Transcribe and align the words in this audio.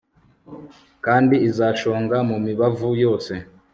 Kandi 1.05 1.35
izashonga 1.47 2.17
mumibavu 2.27 2.89
yose 3.03 3.33